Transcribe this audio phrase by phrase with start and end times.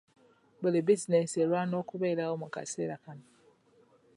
[0.61, 3.25] Buli bizinensi erwana okubeerawo mu kaseera kano.